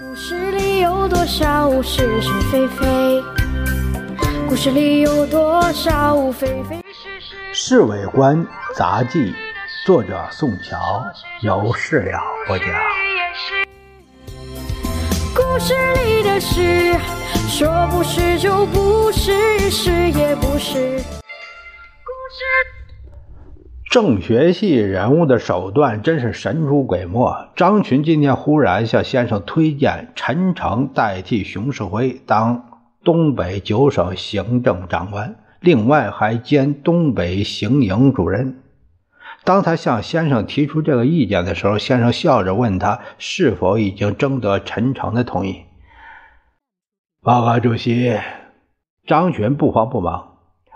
[0.00, 3.22] 故事里有多少是是非非？
[4.48, 7.36] 故事里有多少非非是是？
[7.52, 9.18] 《侍卫官杂记》，
[9.84, 11.04] 作者宋乔，
[11.42, 12.68] 有事了不讲。
[15.36, 15.74] 故事
[16.06, 16.98] 里的事，
[17.46, 21.02] 说不是就不是，是也不是。
[23.92, 24.22] 政。
[24.22, 27.50] 学系人物的手段真是神出鬼没。
[27.54, 38.62] 张群今天忽然向先生推荐陈诚代替熊式辉当东北九省行政长官，另外还兼东北行营主任。
[39.44, 45.64] 当他向先生提出这个意见的时候，先生笑着问他是否已经征得陈诚的同意。
[47.20, 48.18] 报告主席，
[49.06, 50.31] 张群不慌不忙。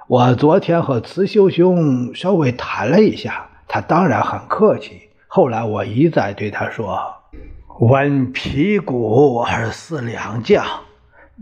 [0.08, 5.10] 我昨天和慈修兄稍微谈了一下，他当然很客气。
[5.26, 6.96] 后来我一再对他说
[7.80, 10.64] ：“闻皮鼓而思良将，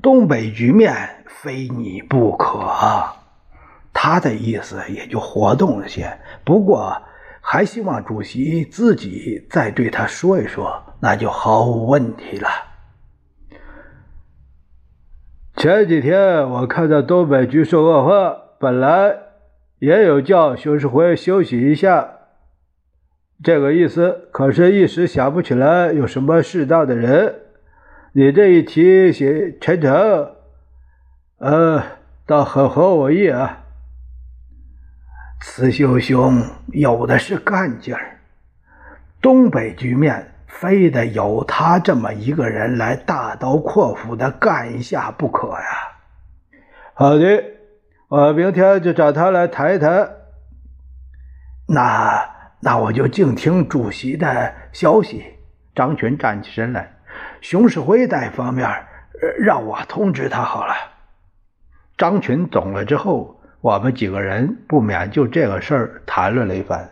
[0.02, 2.58] 东北局面非你不可。”
[3.92, 7.02] 他的意思也就活动了些，不过
[7.42, 12.48] 还希望主席自己再对他说一说，那就毫无问题了。
[15.54, 18.40] 前几天我看到东北局势恶化。
[18.58, 19.16] 本来
[19.78, 22.08] 也有叫熊世辉休息一下
[23.42, 27.42] 这个意思，可是一时想不起来有什么适当的人。
[28.12, 30.36] 你这一提醒陈诚，
[31.38, 31.82] 呃，
[32.26, 33.64] 倒很合我意啊。
[35.40, 38.20] 慈修兄有的是干劲儿，
[39.20, 45.66] 东北局面非得有他这么一个人来大刀阔斧的干一下不可呀。
[46.94, 47.53] 好的。
[48.08, 50.10] 我明天就找他来谈一谈。
[51.66, 55.24] 那那我就静听主席的消息。
[55.74, 56.94] 张群站起身来，
[57.40, 58.68] 熊世辉在方面
[59.38, 60.74] 让我通知他好了。
[61.96, 66.90] 张群懂了之后，我们几个人不免就这个事儿谈论了一番。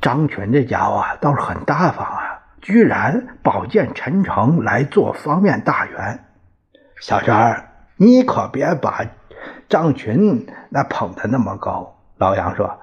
[0.00, 6.24] 张群这家伙，倒是很大方啊，居然保荐陈诚来做方面大员。
[7.00, 7.69] 小张。
[8.02, 9.04] 你可别把
[9.68, 11.98] 张群那捧得那么高。
[12.16, 12.80] 老杨说：“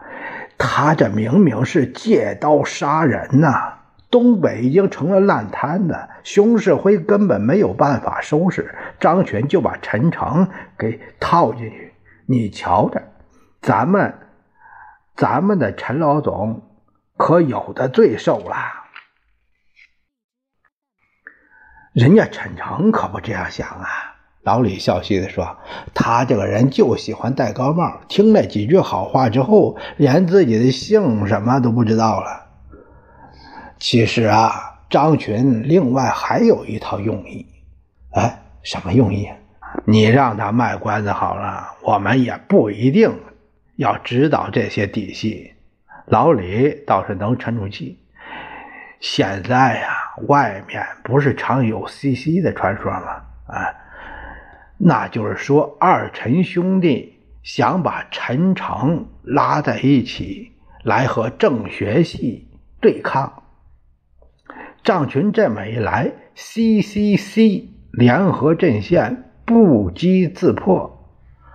[0.59, 3.79] 他这明明是借刀杀人呐！
[4.11, 8.75] 东北已经成了烂摊子，熊世辉根本没有办法收拾。
[8.99, 11.95] 张群就把陈诚给套进去。
[12.27, 13.01] 你瞧着，
[13.59, 14.19] 咱们
[15.15, 16.61] 咱们的陈老总
[17.17, 18.55] 可有的罪受了。
[21.93, 24.13] 人家陈诚可不这样想啊。”
[24.47, 25.57] 老李笑嘻的说
[25.93, 32.45] ：“他这个人就喜欢戴高帽，听了几句好话之后，连自己的姓什么都不知道了。
[33.77, 37.45] 其实啊，张群另外还有一套用意。
[38.11, 39.27] 哎，什么用意？
[39.83, 43.11] 你让他卖关子好了，我们也不一定
[43.75, 45.55] 要知道这些底细。
[46.05, 47.99] 老李倒是能沉住气。
[49.01, 49.89] 现在呀，
[50.29, 53.21] 外面不是常有 CC 的传说吗？
[53.47, 53.75] 啊。”
[54.77, 60.51] 那就是说，二陈兄弟想把陈诚拉在一起
[60.83, 62.47] 来和郑学系
[62.79, 63.43] 对抗。
[64.83, 71.03] 张群这么一来，CCC 联合阵线不击自破，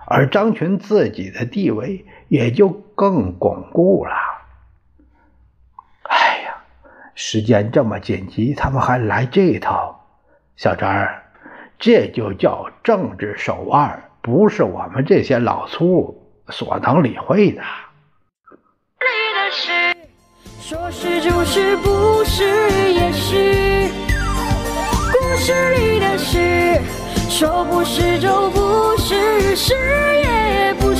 [0.05, 4.13] 而张群自己的地位也就更巩固了。
[6.03, 6.57] 哎呀，
[7.15, 10.07] 时间这么紧急，他们还来这套，
[10.55, 11.22] 小张儿。
[11.83, 16.17] 这就叫政治手腕，不是我们这些老粗
[16.47, 17.61] 所能理会的。
[20.61, 22.45] 说是就是，不是
[22.93, 23.89] 也是。
[25.11, 26.79] 故事里的事，
[27.29, 29.73] 说不是就不是，是
[30.21, 30.92] 也不。